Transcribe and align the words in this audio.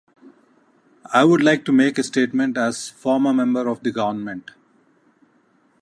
I 1.13 1.23
would 1.23 1.43
like 1.43 1.63
to 1.65 1.71
make 1.71 1.99
a 1.99 2.03
statement 2.03 2.57
as 2.57 2.89
former 2.89 3.33
member 3.35 3.67
of 3.67 3.83
the 3.83 3.91
Government. 3.91 4.49